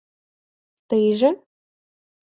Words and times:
Тыйже? 0.89 1.29